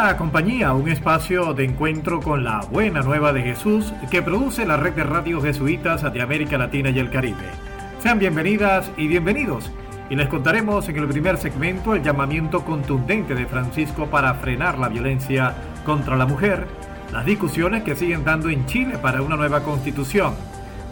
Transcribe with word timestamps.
Buena 0.00 0.16
Compañía, 0.16 0.74
un 0.74 0.88
espacio 0.88 1.54
de 1.54 1.64
encuentro 1.64 2.20
con 2.20 2.44
la 2.44 2.60
buena 2.70 3.02
nueva 3.02 3.32
de 3.32 3.42
Jesús 3.42 3.92
que 4.12 4.22
produce 4.22 4.64
la 4.64 4.76
red 4.76 4.92
de 4.92 5.02
radios 5.02 5.42
jesuitas 5.42 6.12
de 6.12 6.22
América 6.22 6.56
Latina 6.56 6.90
y 6.90 7.00
el 7.00 7.10
Caribe. 7.10 7.50
Sean 8.00 8.20
bienvenidas 8.20 8.92
y 8.96 9.08
bienvenidos. 9.08 9.72
Y 10.08 10.14
les 10.14 10.28
contaremos 10.28 10.88
en 10.88 10.98
el 10.98 11.08
primer 11.08 11.36
segmento 11.36 11.96
el 11.96 12.04
llamamiento 12.04 12.64
contundente 12.64 13.34
de 13.34 13.46
Francisco 13.46 14.06
para 14.06 14.34
frenar 14.34 14.78
la 14.78 14.88
violencia 14.88 15.52
contra 15.84 16.14
la 16.14 16.26
mujer, 16.26 16.68
las 17.12 17.26
discusiones 17.26 17.82
que 17.82 17.96
siguen 17.96 18.22
dando 18.22 18.50
en 18.50 18.66
Chile 18.66 18.98
para 18.98 19.20
una 19.20 19.34
nueva 19.34 19.64
constitución. 19.64 20.32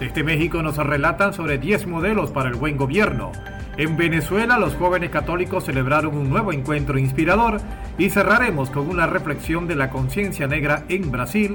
Desde 0.00 0.24
México 0.24 0.62
nos 0.62 0.78
relatan 0.78 1.32
sobre 1.32 1.58
10 1.58 1.86
modelos 1.86 2.32
para 2.32 2.48
el 2.48 2.56
buen 2.56 2.76
gobierno 2.76 3.30
en 3.78 3.96
Venezuela 3.96 4.58
los 4.58 4.74
jóvenes 4.74 5.10
católicos 5.10 5.64
celebraron 5.64 6.16
un 6.16 6.30
nuevo 6.30 6.52
encuentro 6.52 6.98
inspirador 6.98 7.60
y 7.98 8.08
cerraremos 8.08 8.70
con 8.70 8.88
una 8.88 9.06
reflexión 9.06 9.68
de 9.68 9.76
la 9.76 9.90
conciencia 9.90 10.46
negra 10.46 10.84
en 10.88 11.10
Brasil. 11.10 11.54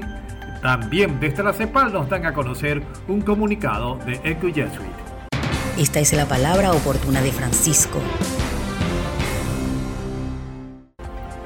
También 0.62 1.18
desde 1.18 1.42
la 1.42 1.52
CEPAL 1.52 1.92
nos 1.92 2.08
dan 2.08 2.24
a 2.26 2.32
conocer 2.32 2.82
un 3.08 3.22
comunicado 3.22 3.96
de 4.06 4.20
Eco 4.22 4.46
Jesuit. 4.46 4.92
Esta 5.76 5.98
es 5.98 6.12
la 6.12 6.26
palabra 6.26 6.70
oportuna 6.70 7.20
de 7.22 7.32
Francisco. 7.32 7.98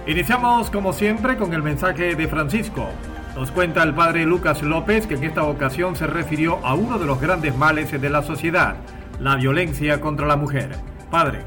Iniciamos 0.07 0.71
como 0.71 0.93
siempre 0.93 1.37
con 1.37 1.55
el 1.55 1.63
mensaje 1.63 2.15
de 2.15 2.29
Francisco. 2.29 2.87
Nos 3.35 3.51
cuenta 3.51 3.83
el 3.83 3.95
padre 3.95 4.25
Lucas 4.25 4.63
López 4.63 5.07
que 5.07 5.15
en 5.15 5.25
esta 5.25 5.45
ocasión 5.45 5.97
se 5.97 6.07
refirió 6.07 6.65
a 6.65 6.75
uno 6.75 6.99
de 6.99 7.07
los 7.07 7.21
grandes 7.21 7.57
males 7.57 7.91
de 7.91 8.11
la 8.11 8.23
sociedad, 8.23 8.77
la 9.21 9.37
violencia 9.37 10.01
contra 10.01 10.27
la 10.27 10.37
mujer. 10.37 10.71
Padre, 11.11 11.41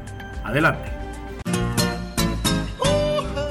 adelante. 0.44 0.90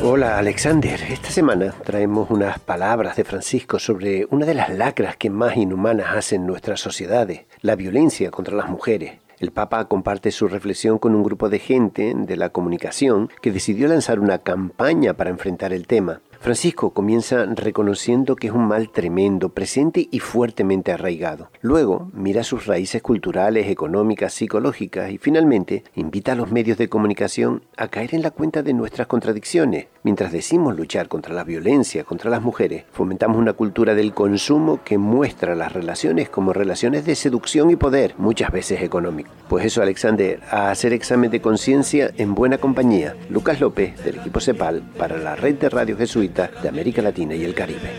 Hola 0.01 0.37
Alexander, 0.37 0.99
esta 1.09 1.29
semana 1.29 1.73
traemos 1.83 2.29
unas 2.31 2.57
palabras 2.59 3.17
de 3.17 3.25
Francisco 3.25 3.79
sobre 3.79 4.25
una 4.29 4.45
de 4.45 4.53
las 4.53 4.69
lacras 4.69 5.17
que 5.17 5.29
más 5.29 5.57
inhumanas 5.57 6.15
hacen 6.15 6.47
nuestras 6.47 6.79
sociedades, 6.79 7.41
la 7.61 7.75
violencia 7.75 8.31
contra 8.31 8.55
las 8.55 8.69
mujeres. 8.69 9.19
El 9.39 9.51
Papa 9.51 9.85
comparte 9.85 10.31
su 10.31 10.47
reflexión 10.47 10.99
con 10.99 11.15
un 11.15 11.23
grupo 11.23 11.49
de 11.49 11.59
gente 11.59 12.13
de 12.15 12.37
la 12.37 12.49
comunicación 12.49 13.29
que 13.41 13.51
decidió 13.51 13.87
lanzar 13.87 14.19
una 14.19 14.39
campaña 14.39 15.13
para 15.13 15.29
enfrentar 15.29 15.73
el 15.73 15.87
tema. 15.87 16.21
Francisco 16.41 16.91
comienza 16.91 17.45
reconociendo 17.45 18.37
que 18.37 18.47
es 18.47 18.53
un 18.53 18.65
mal 18.65 18.89
tremendo, 18.91 19.49
presente 19.49 20.07
y 20.09 20.19
fuertemente 20.19 20.93
arraigado. 20.93 21.49
Luego 21.59 22.09
mira 22.13 22.45
sus 22.45 22.65
raíces 22.65 23.01
culturales, 23.01 23.67
económicas, 23.67 24.33
psicológicas 24.33 25.11
y 25.11 25.17
finalmente 25.17 25.83
invita 25.95 26.31
a 26.31 26.35
los 26.35 26.49
medios 26.49 26.77
de 26.77 26.87
comunicación 26.87 27.63
a 27.75 27.89
caer 27.89 28.15
en 28.15 28.21
la 28.21 28.31
cuenta 28.31 28.63
de 28.63 28.73
nuestras 28.73 29.07
contradicciones. 29.07 29.87
Mientras 30.09 30.31
decimos 30.31 30.75
luchar 30.75 31.07
contra 31.07 31.35
la 31.35 31.43
violencia 31.43 32.03
contra 32.03 32.31
las 32.31 32.41
mujeres, 32.41 32.83
fomentamos 32.91 33.37
una 33.37 33.53
cultura 33.53 33.93
del 33.93 34.11
consumo 34.11 34.79
que 34.83 34.97
muestra 34.97 35.53
las 35.53 35.71
relaciones 35.71 36.29
como 36.29 36.51
relaciones 36.51 37.05
de 37.05 37.13
seducción 37.13 37.69
y 37.69 37.75
poder, 37.75 38.15
muchas 38.17 38.51
veces 38.51 38.81
económico. 38.81 39.29
Pues 39.47 39.65
eso, 39.65 39.83
Alexander, 39.83 40.41
a 40.49 40.71
hacer 40.71 40.93
examen 40.93 41.29
de 41.29 41.41
conciencia 41.41 42.09
en 42.17 42.33
buena 42.33 42.57
compañía. 42.57 43.15
Lucas 43.29 43.61
López, 43.61 44.03
del 44.03 44.15
equipo 44.15 44.39
CEPAL, 44.39 44.81
para 44.97 45.15
la 45.19 45.35
red 45.35 45.59
de 45.59 45.69
Radio 45.69 45.95
Jesuita 45.95 46.49
de 46.59 46.69
América 46.69 47.03
Latina 47.03 47.35
y 47.35 47.43
el 47.43 47.53
Caribe. 47.53 47.91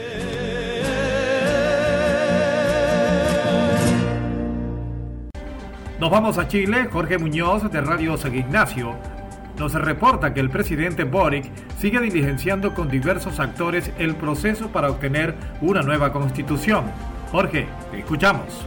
Nos 6.01 6.11
vamos 6.11 6.39
a 6.39 6.49
Chile. 6.49 6.89
Jorge 6.91 7.19
Muñoz 7.19 7.71
de 7.71 7.81
Radio 7.81 8.17
San 8.17 8.35
Ignacio 8.35 9.20
nos 9.61 9.75
reporta 9.75 10.33
que 10.33 10.41
el 10.41 10.49
presidente 10.49 11.05
Boric 11.05 11.45
sigue 11.77 12.01
diligenciando 12.01 12.75
con 12.75 12.89
diversos 12.89 13.39
actores 13.39 13.93
el 13.99 14.17
proceso 14.17 14.73
para 14.73 14.91
obtener 14.91 15.35
una 15.61 15.83
nueva 15.83 16.15
constitución. 16.15 16.87
Jorge, 17.31 17.69
te 17.91 17.99
escuchamos. 17.99 18.67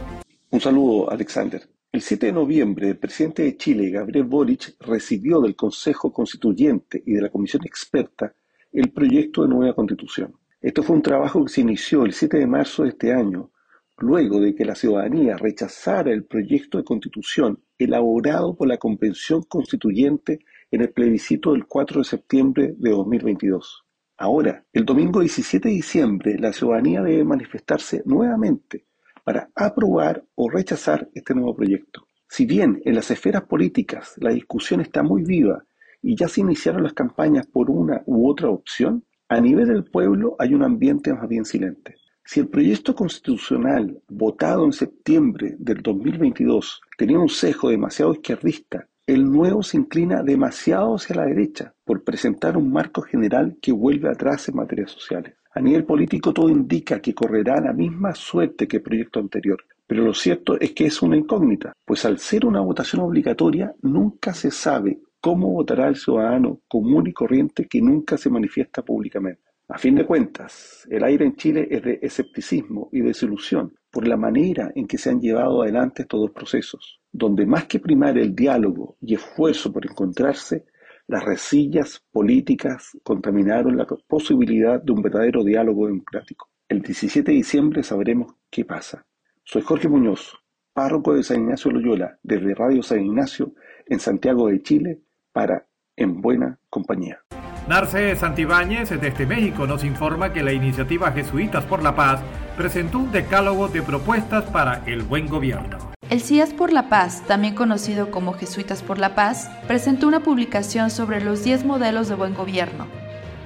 Un 0.50 0.60
saludo, 0.60 1.10
Alexander. 1.10 1.68
El 1.90 2.00
7 2.00 2.26
de 2.26 2.32
noviembre, 2.32 2.90
el 2.90 2.96
presidente 2.96 3.42
de 3.42 3.56
Chile, 3.56 3.90
Gabriel 3.90 4.24
Boric, 4.24 4.76
recibió 4.80 5.40
del 5.40 5.56
Consejo 5.56 6.12
Constituyente 6.12 7.02
y 7.04 7.14
de 7.14 7.22
la 7.22 7.28
Comisión 7.28 7.64
Experta 7.64 8.32
el 8.72 8.92
proyecto 8.92 9.42
de 9.42 9.48
nueva 9.48 9.74
constitución. 9.74 10.32
Esto 10.60 10.84
fue 10.84 10.94
un 10.94 11.02
trabajo 11.02 11.44
que 11.44 11.52
se 11.52 11.62
inició 11.62 12.04
el 12.04 12.12
7 12.12 12.38
de 12.38 12.46
marzo 12.46 12.84
de 12.84 12.90
este 12.90 13.12
año, 13.12 13.50
luego 13.98 14.40
de 14.40 14.54
que 14.54 14.64
la 14.64 14.76
ciudadanía 14.76 15.36
rechazara 15.36 16.12
el 16.12 16.24
proyecto 16.24 16.78
de 16.78 16.84
constitución 16.84 17.58
elaborado 17.78 18.54
por 18.54 18.68
la 18.68 18.78
Convención 18.78 19.42
Constituyente 19.42 20.38
en 20.74 20.82
el 20.82 20.90
plebiscito 20.90 21.52
del 21.52 21.66
4 21.66 22.00
de 22.00 22.04
septiembre 22.04 22.74
de 22.76 22.90
2022. 22.90 23.84
Ahora, 24.16 24.64
el 24.72 24.84
domingo 24.84 25.20
17 25.20 25.68
de 25.68 25.74
diciembre, 25.74 26.36
la 26.38 26.52
ciudadanía 26.52 27.00
debe 27.00 27.24
manifestarse 27.24 28.02
nuevamente 28.04 28.86
para 29.22 29.50
aprobar 29.54 30.24
o 30.34 30.50
rechazar 30.50 31.08
este 31.14 31.34
nuevo 31.34 31.54
proyecto. 31.54 32.08
Si 32.28 32.44
bien 32.44 32.82
en 32.84 32.96
las 32.96 33.10
esferas 33.12 33.44
políticas 33.44 34.14
la 34.18 34.30
discusión 34.30 34.80
está 34.80 35.04
muy 35.04 35.22
viva 35.22 35.64
y 36.02 36.16
ya 36.16 36.26
se 36.26 36.40
iniciaron 36.40 36.82
las 36.82 36.92
campañas 36.92 37.46
por 37.46 37.70
una 37.70 38.02
u 38.06 38.28
otra 38.28 38.48
opción, 38.48 39.04
a 39.28 39.40
nivel 39.40 39.68
del 39.68 39.84
pueblo 39.84 40.34
hay 40.40 40.54
un 40.54 40.64
ambiente 40.64 41.14
más 41.14 41.28
bien 41.28 41.44
silente. 41.44 41.96
Si 42.24 42.40
el 42.40 42.48
proyecto 42.48 42.96
constitucional 42.96 44.02
votado 44.08 44.64
en 44.64 44.72
septiembre 44.72 45.54
del 45.58 45.82
2022 45.82 46.80
tenía 46.98 47.18
un 47.18 47.28
sesgo 47.28 47.68
demasiado 47.68 48.12
izquierdista, 48.12 48.88
el 49.06 49.30
nuevo 49.30 49.62
se 49.62 49.76
inclina 49.76 50.22
demasiado 50.22 50.94
hacia 50.94 51.16
la 51.16 51.26
derecha 51.26 51.74
por 51.84 52.04
presentar 52.04 52.56
un 52.56 52.72
marco 52.72 53.02
general 53.02 53.56
que 53.60 53.72
vuelve 53.72 54.08
atrás 54.08 54.48
en 54.48 54.56
materias 54.56 54.90
sociales. 54.90 55.34
A 55.52 55.60
nivel 55.60 55.84
político 55.84 56.32
todo 56.32 56.48
indica 56.48 57.00
que 57.00 57.14
correrá 57.14 57.60
la 57.60 57.72
misma 57.72 58.14
suerte 58.14 58.66
que 58.66 58.78
el 58.78 58.82
proyecto 58.82 59.20
anterior, 59.20 59.62
pero 59.86 60.04
lo 60.04 60.14
cierto 60.14 60.58
es 60.58 60.72
que 60.72 60.86
es 60.86 61.02
una 61.02 61.16
incógnita, 61.16 61.72
pues 61.84 62.04
al 62.04 62.18
ser 62.18 62.46
una 62.46 62.60
votación 62.60 63.02
obligatoria 63.02 63.72
nunca 63.82 64.34
se 64.34 64.50
sabe 64.50 64.98
¿Cómo 65.24 65.48
votará 65.54 65.88
el 65.88 65.96
ciudadano 65.96 66.60
común 66.68 67.06
y 67.06 67.14
corriente 67.14 67.66
que 67.66 67.80
nunca 67.80 68.18
se 68.18 68.28
manifiesta 68.28 68.82
públicamente? 68.82 69.40
A 69.68 69.78
fin 69.78 69.94
de 69.94 70.04
cuentas, 70.04 70.86
el 70.90 71.02
aire 71.02 71.24
en 71.24 71.34
Chile 71.34 71.66
es 71.70 71.82
de 71.82 71.98
escepticismo 72.02 72.90
y 72.92 73.00
desilusión 73.00 73.72
por 73.90 74.06
la 74.06 74.18
manera 74.18 74.70
en 74.74 74.86
que 74.86 74.98
se 74.98 75.08
han 75.08 75.22
llevado 75.22 75.62
adelante 75.62 76.02
estos 76.02 76.20
dos 76.20 76.30
procesos, 76.30 77.00
donde 77.14 77.46
más 77.46 77.66
que 77.66 77.78
primar 77.78 78.18
el 78.18 78.34
diálogo 78.34 78.96
y 79.00 79.14
esfuerzo 79.14 79.72
por 79.72 79.86
encontrarse, 79.86 80.64
las 81.06 81.24
resillas 81.24 82.04
políticas 82.10 82.90
contaminaron 83.04 83.76
la 83.76 83.86
posibilidad 83.86 84.82
de 84.82 84.92
un 84.92 85.00
verdadero 85.00 85.44
diálogo 85.44 85.86
democrático. 85.86 86.50
El 86.68 86.82
17 86.82 87.30
de 87.30 87.36
diciembre 87.36 87.82
sabremos 87.84 88.34
qué 88.50 88.64
pasa. 88.64 89.06
Soy 89.44 89.62
Jorge 89.62 89.88
Muñoz, 89.88 90.34
párroco 90.72 91.14
de 91.14 91.22
San 91.22 91.42
Ignacio 91.42 91.70
Loyola, 91.70 92.18
desde 92.24 92.52
Radio 92.52 92.82
San 92.82 93.04
Ignacio, 93.04 93.54
en 93.86 94.00
Santiago 94.00 94.48
de 94.48 94.60
Chile, 94.62 95.02
para 95.30 95.68
En 95.94 96.20
Buena 96.20 96.58
Compañía. 96.68 97.20
Narce 97.68 98.16
Santibáñez 98.16 98.90
desde 98.90 99.24
México 99.24 99.68
nos 99.68 99.84
informa 99.84 100.32
que 100.32 100.42
la 100.42 100.52
iniciativa 100.52 101.12
Jesuitas 101.12 101.64
por 101.64 101.80
la 101.80 101.94
Paz 101.94 102.20
presentó 102.56 102.98
un 102.98 103.12
decálogo 103.12 103.68
de 103.68 103.82
propuestas 103.82 104.50
para 104.50 104.84
el 104.86 105.02
buen 105.02 105.28
gobierno. 105.28 105.93
El 106.10 106.20
CIAS 106.20 106.52
por 106.52 106.70
la 106.70 106.90
Paz, 106.90 107.22
también 107.26 107.54
conocido 107.54 108.10
como 108.10 108.34
Jesuitas 108.34 108.82
por 108.82 108.98
la 108.98 109.14
Paz, 109.14 109.48
presentó 109.66 110.06
una 110.06 110.20
publicación 110.20 110.90
sobre 110.90 111.22
los 111.22 111.42
10 111.44 111.64
modelos 111.64 112.08
de 112.08 112.14
buen 112.14 112.34
gobierno, 112.34 112.86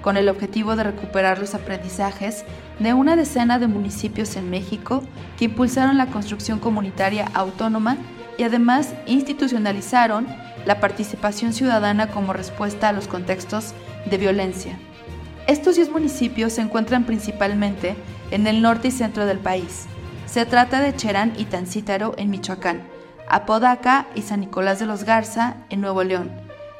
con 0.02 0.16
el 0.16 0.28
objetivo 0.28 0.74
de 0.74 0.82
recuperar 0.82 1.38
los 1.38 1.54
aprendizajes 1.54 2.44
de 2.80 2.94
una 2.94 3.14
decena 3.14 3.60
de 3.60 3.68
municipios 3.68 4.34
en 4.34 4.50
México 4.50 5.04
que 5.38 5.44
impulsaron 5.44 5.98
la 5.98 6.06
construcción 6.06 6.58
comunitaria 6.58 7.30
autónoma 7.32 7.96
y 8.38 8.42
además 8.42 8.92
institucionalizaron 9.06 10.26
la 10.66 10.80
participación 10.80 11.52
ciudadana 11.52 12.08
como 12.08 12.32
respuesta 12.32 12.88
a 12.88 12.92
los 12.92 13.06
contextos 13.06 13.72
de 14.10 14.18
violencia. 14.18 14.76
Estos 15.46 15.76
10 15.76 15.90
municipios 15.90 16.54
se 16.54 16.62
encuentran 16.62 17.04
principalmente 17.04 17.94
en 18.32 18.48
el 18.48 18.62
norte 18.62 18.88
y 18.88 18.90
centro 18.90 19.26
del 19.26 19.38
país. 19.38 19.86
Se 20.28 20.44
trata 20.44 20.80
de 20.80 20.94
Cherán 20.94 21.32
y 21.38 21.46
Tancítaro 21.46 22.14
en 22.18 22.28
Michoacán, 22.28 22.82
Apodaca 23.30 24.06
y 24.14 24.20
San 24.20 24.40
Nicolás 24.40 24.78
de 24.78 24.84
los 24.84 25.04
Garza 25.04 25.56
en 25.70 25.80
Nuevo 25.80 26.04
León, 26.04 26.30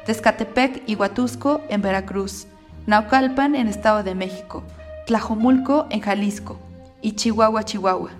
Tezcatepec 0.05 0.83
y 0.87 0.97
Huatusco 0.97 1.63
en 1.71 1.81
Veracruz, 1.81 2.47
Naucalpan 2.87 3.55
en 3.55 3.67
Estado 3.67 4.03
de 4.03 4.15
México, 4.15 4.65
Tlajomulco 5.07 5.87
en 5.89 6.01
Jalisco. 6.01 6.59
Y 7.01 7.13
Chihuahua, 7.13 7.63
Chihuahua. 7.63 8.11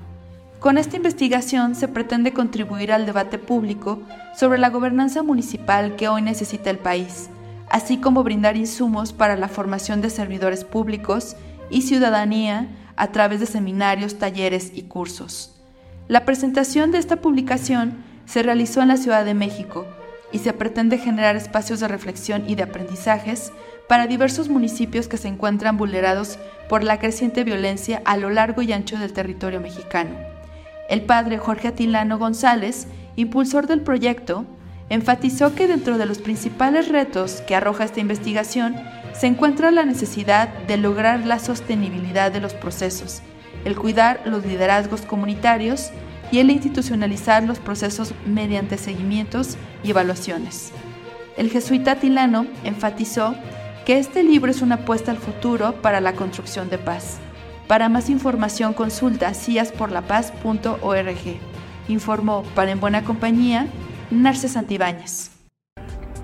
Con 0.61 0.79
esta 0.79 0.97
investigación 0.97 1.75
se 1.75 1.89
pretende 1.89 2.33
contribuir 2.33 2.93
al 2.93 3.07
debate 3.07 3.39
público 3.39 4.01
sobre 4.35 4.59
la 4.59 4.71
gobernanza 4.71 5.23
municipal 5.23 5.97
que 5.97 6.09
hoy 6.09 6.23
necesita 6.23 6.71
el 6.71 6.79
país, 6.79 7.29
así 7.69 7.99
como 7.99 8.23
brindar 8.23 8.57
insumos 8.57 9.13
para 9.13 9.37
la 9.37 9.49
formación 9.49 10.01
de 10.01 10.11
servidores 10.11 10.65
públicos 10.65 11.37
y 11.71 11.83
ciudadanía 11.83 12.69
a 12.99 13.13
través 13.13 13.41
de 13.41 13.47
seminarios, 13.47 14.19
talleres 14.19 14.73
y 14.75 14.83
cursos. 14.83 15.55
La 16.09 16.25
presentación 16.25 16.91
de 16.91 16.99
esta 16.99 17.17
publicación 17.17 18.05
se 18.27 18.43
realizó 18.43 18.83
en 18.83 18.89
la 18.89 18.97
Ciudad 18.97 19.25
de 19.25 19.35
México 19.35 19.87
y 20.33 20.41
se 20.41 20.53
pretende 20.53 20.99
generar 20.99 21.37
espacios 21.37 21.81
de 21.81 21.89
reflexión 21.89 22.49
y 22.49 22.55
de 22.55 22.65
aprendizajes 22.65 23.53
para 23.89 24.07
diversos 24.07 24.49
municipios 24.49 25.09
que 25.09 25.17
se 25.17 25.29
encuentran 25.29 25.79
vulnerados 25.79 26.39
por 26.69 26.85
la 26.85 26.99
creciente 26.99 27.45
violencia 27.45 28.03
a 28.05 28.17
lo 28.17 28.29
largo 28.29 28.61
y 28.63 28.73
ancho 28.73 28.99
del 28.99 29.15
territorio 29.15 29.61
mexicano. 29.61 30.11
El 30.91 31.03
padre 31.03 31.39
Jorge 31.39 31.69
Atilano 31.69 32.19
González, 32.19 32.87
impulsor 33.17 33.67
del 33.67 33.81
proyecto, 33.81 34.45
enfatizó 34.91 35.55
que 35.55 35.67
dentro 35.67 35.99
de 35.99 36.07
los 36.07 36.19
principales 36.19 36.89
retos 36.89 37.43
que 37.47 37.55
arroja 37.55 37.85
esta 37.85 38.01
investigación 38.01 38.77
se 39.13 39.27
encuentra 39.27 39.71
la 39.71 39.85
necesidad 39.85 40.49
de 40.67 40.77
lograr 40.77 41.27
la 41.27 41.39
sostenibilidad 41.39 42.33
de 42.33 42.41
los 42.41 42.55
procesos, 42.55 43.23
el 43.65 43.77
cuidar 43.77 44.21
los 44.25 44.45
liderazgos 44.45 45.03
comunitarios 45.03 45.91
y 46.31 46.39
el 46.39 46.51
institucionalizar 46.51 47.43
los 47.45 47.59
procesos 47.59 48.15
mediante 48.27 48.79
seguimientos 48.79 49.57
y 49.83 49.91
evaluaciones. 49.91 50.73
El 51.37 51.51
jesuita 51.51 51.93
Atilano 51.93 52.47
enfatizó 52.65 53.35
que 53.87 53.99
este 53.99 54.23
libro 54.23 54.51
es 54.51 54.61
una 54.61 54.77
apuesta 54.77 55.11
al 55.11 55.19
futuro 55.19 55.81
para 55.81 56.01
la 56.01 56.13
construcción 56.13 56.69
de 56.69 56.79
paz. 56.79 57.19
Para 57.67 57.89
más 57.89 58.11
información 58.11 58.75
consulta 58.75 59.33
ciasporlapaz.org. 59.33 61.39
Informó 61.89 62.43
para 62.55 62.71
En 62.71 62.81
Buena 62.81 63.05
Compañía 63.05 63.67
Narces 64.11 64.53
Santibáñez. 64.53 65.38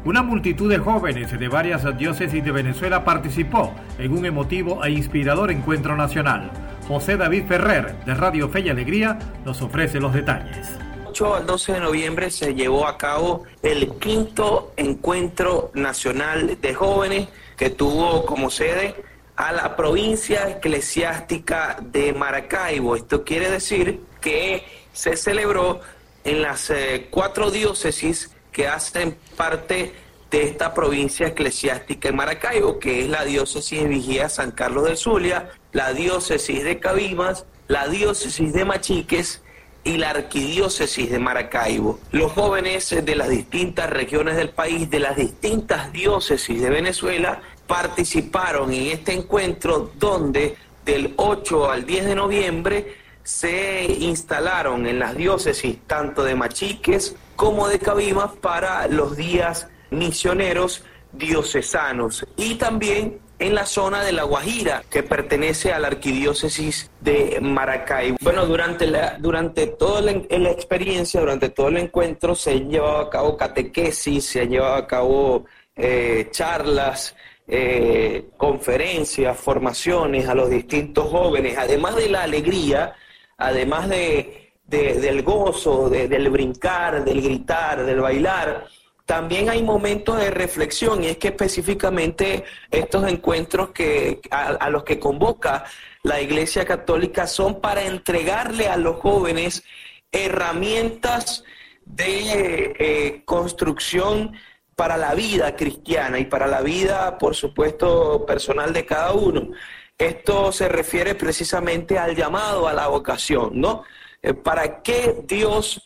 Una 0.04 0.22
multitud 0.22 0.70
de 0.70 0.78
jóvenes 0.78 1.38
de 1.38 1.48
varias 1.48 1.96
diócesis 1.96 2.44
de 2.44 2.52
Venezuela 2.52 3.04
participó 3.04 3.72
en 3.98 4.12
un 4.12 4.26
emotivo 4.26 4.84
e 4.84 4.90
inspirador 4.90 5.50
encuentro 5.50 5.96
nacional. 5.96 6.50
José 6.86 7.16
David 7.16 7.44
Ferrer, 7.48 7.96
de 8.04 8.14
Radio 8.14 8.50
Fe 8.50 8.60
y 8.60 8.68
Alegría, 8.68 9.18
nos 9.46 9.62
ofrece 9.62 10.00
los 10.00 10.12
detalles. 10.12 10.68
8 11.08 11.36
al 11.36 11.46
12 11.46 11.72
de 11.72 11.80
noviembre 11.80 12.30
se 12.30 12.54
llevó 12.54 12.86
a 12.86 12.98
cabo 12.98 13.44
el 13.62 13.94
quinto 13.94 14.74
encuentro 14.76 15.70
nacional 15.72 16.58
de 16.60 16.74
jóvenes 16.74 17.28
que 17.56 17.70
tuvo 17.70 18.26
como 18.26 18.50
sede 18.50 18.94
a 19.36 19.52
la 19.52 19.74
provincia 19.74 20.50
eclesiástica 20.50 21.78
de 21.80 22.12
Maracaibo. 22.12 22.94
Esto 22.94 23.24
quiere 23.24 23.50
decir 23.50 24.00
que 24.20 24.64
se 24.92 25.16
celebró 25.16 25.80
en 26.24 26.42
las 26.42 26.68
eh, 26.68 27.06
cuatro 27.10 27.50
diócesis 27.50 28.33
que 28.54 28.68
hacen 28.68 29.18
parte 29.36 29.92
de 30.30 30.44
esta 30.44 30.72
provincia 30.72 31.26
eclesiástica 31.26 32.08
de 32.08 32.14
Maracaibo, 32.14 32.78
que 32.78 33.02
es 33.02 33.08
la 33.08 33.24
diócesis 33.24 33.82
de 33.82 33.88
Vigía 33.88 34.28
San 34.30 34.52
Carlos 34.52 34.88
de 34.88 34.96
Zulia, 34.96 35.50
la 35.72 35.92
diócesis 35.92 36.64
de 36.64 36.78
Cabimas, 36.78 37.44
la 37.68 37.88
diócesis 37.88 38.52
de 38.52 38.64
Machiques 38.64 39.42
y 39.82 39.96
la 39.96 40.10
arquidiócesis 40.10 41.10
de 41.10 41.18
Maracaibo. 41.18 41.98
Los 42.12 42.32
jóvenes 42.32 42.94
de 43.04 43.16
las 43.16 43.28
distintas 43.28 43.90
regiones 43.90 44.36
del 44.36 44.50
país, 44.50 44.88
de 44.88 45.00
las 45.00 45.16
distintas 45.16 45.92
diócesis 45.92 46.62
de 46.62 46.70
Venezuela, 46.70 47.42
participaron 47.66 48.72
en 48.72 48.86
este 48.86 49.12
encuentro 49.12 49.90
donde 49.98 50.56
del 50.84 51.14
8 51.16 51.70
al 51.70 51.86
10 51.86 52.06
de 52.06 52.14
noviembre 52.14 53.03
se 53.24 53.86
instalaron 53.86 54.86
en 54.86 54.98
las 54.98 55.16
diócesis 55.16 55.78
tanto 55.86 56.22
de 56.22 56.34
Machiques 56.34 57.16
como 57.34 57.66
de 57.68 57.78
Cabimas 57.78 58.32
para 58.40 58.86
los 58.86 59.16
días 59.16 59.68
misioneros 59.90 60.84
diocesanos 61.12 62.26
y 62.36 62.56
también 62.56 63.20
en 63.38 63.54
la 63.54 63.66
zona 63.66 64.04
de 64.04 64.12
La 64.12 64.22
Guajira, 64.22 64.84
que 64.88 65.02
pertenece 65.02 65.72
a 65.72 65.78
la 65.78 65.88
arquidiócesis 65.88 66.90
de 67.00 67.38
Maracaibo. 67.42 68.16
Bueno, 68.20 68.46
durante, 68.46 68.86
la, 68.86 69.16
durante 69.18 69.66
toda 69.66 70.00
la, 70.02 70.12
experiencia, 70.50 71.20
durante 71.20 71.48
todo 71.48 71.68
el 71.68 71.78
encuentro, 71.78 72.36
se 72.36 72.52
han 72.52 72.70
llevado 72.70 72.98
a 72.98 73.10
cabo 73.10 73.36
catequesis, 73.36 74.24
se 74.24 74.42
han 74.42 74.50
llevado 74.50 74.76
a 74.76 74.86
cabo 74.86 75.46
eh, 75.74 76.28
charlas, 76.30 77.16
eh, 77.48 78.26
conferencias, 78.36 79.36
formaciones 79.36 80.28
a 80.28 80.34
los 80.34 80.48
distintos 80.48 81.08
jóvenes, 81.08 81.58
además 81.58 81.96
de 81.96 82.08
la 82.08 82.22
alegría, 82.22 82.94
además 83.36 83.88
de, 83.88 84.52
del 84.66 85.22
gozo, 85.22 85.88
del 85.90 86.30
brincar, 86.30 87.04
del 87.04 87.22
gritar, 87.22 87.84
del 87.84 88.00
bailar, 88.00 88.66
también 89.06 89.50
hay 89.50 89.62
momentos 89.62 90.18
de 90.18 90.30
reflexión 90.30 91.04
y 91.04 91.08
es 91.08 91.18
que 91.18 91.28
específicamente 91.28 92.44
estos 92.70 93.06
encuentros 93.06 93.70
que, 93.70 94.20
a, 94.30 94.70
los 94.70 94.84
que 94.84 94.98
convoca 94.98 95.64
la 96.02 96.20
Iglesia 96.22 96.64
Católica 96.64 97.26
son 97.26 97.60
para 97.60 97.82
entregarle 97.82 98.68
a 98.68 98.78
los 98.78 99.00
jóvenes 99.00 99.62
herramientas 100.10 101.44
de 101.84 102.74
eh, 102.78 103.22
construcción 103.26 104.32
para 104.74 104.96
la 104.96 105.14
vida 105.14 105.54
cristiana 105.54 106.18
y 106.18 106.24
para 106.24 106.46
la 106.46 106.62
vida, 106.62 107.18
por 107.18 107.34
supuesto, 107.34 108.24
personal 108.26 108.72
de 108.72 108.86
cada 108.86 109.12
uno. 109.12 109.50
Esto 109.98 110.50
se 110.50 110.68
refiere 110.68 111.14
precisamente 111.14 111.98
al 111.98 112.16
llamado 112.16 112.66
a 112.66 112.72
la 112.72 112.88
vocación, 112.88 113.60
¿no? 113.60 113.84
Eh, 114.22 114.34
¿Para 114.34 114.82
qué 114.82 115.22
Dios 115.26 115.82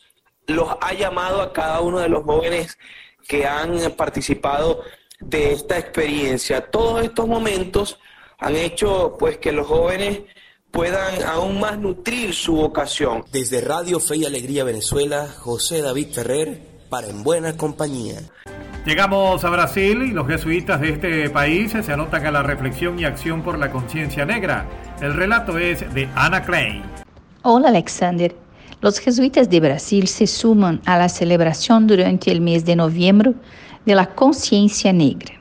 los 0.47 0.69
ha 0.81 0.93
llamado 0.93 1.41
a 1.41 1.53
cada 1.53 1.81
uno 1.81 1.99
de 1.99 2.09
los 2.09 2.23
jóvenes 2.23 2.77
que 3.27 3.45
han 3.45 3.77
participado 3.91 4.83
de 5.19 5.53
esta 5.53 5.77
experiencia? 5.77 6.71
Todos 6.71 7.03
estos 7.03 7.27
momentos 7.27 7.99
han 8.39 8.55
hecho 8.55 9.15
pues 9.19 9.37
que 9.37 9.51
los 9.51 9.67
jóvenes 9.67 10.21
puedan 10.71 11.23
aún 11.23 11.59
más 11.59 11.77
nutrir 11.77 12.33
su 12.33 12.55
vocación. 12.55 13.25
Desde 13.31 13.61
Radio 13.61 13.99
Fe 13.99 14.17
y 14.17 14.25
Alegría 14.25 14.63
Venezuela, 14.63 15.27
José 15.27 15.81
David 15.81 16.13
Ferrer, 16.13 16.61
para 16.89 17.07
En 17.07 17.23
Buena 17.23 17.55
Compañía. 17.57 18.21
Llegamos 18.89 19.45
a 19.45 19.51
Brasil 19.51 20.01
y 20.01 20.13
los 20.13 20.25
jesuitas 20.25 20.81
de 20.81 20.89
este 20.89 21.29
país 21.29 21.73
se 21.79 21.93
anotan 21.93 22.25
a 22.25 22.31
la 22.31 22.41
reflexión 22.41 22.97
y 22.97 23.05
acción 23.05 23.43
por 23.43 23.59
la 23.59 23.69
conciencia 23.69 24.25
negra. 24.25 24.65
El 24.99 25.13
relato 25.13 25.59
es 25.59 25.93
de 25.93 26.09
Ana 26.15 26.43
Klein. 26.43 26.81
Hola 27.43 27.67
Alexander. 27.67 28.35
Los 28.81 28.97
jesuitas 28.97 29.47
de 29.47 29.59
Brasil 29.59 30.07
se 30.07 30.25
suman 30.25 30.81
a 30.85 30.97
la 30.97 31.07
celebración 31.07 31.85
durante 31.85 32.31
el 32.31 32.41
mes 32.41 32.65
de 32.65 32.75
noviembre 32.75 33.35
de 33.85 33.93
la 33.93 34.07
conciencia 34.07 34.91
negra. 34.91 35.35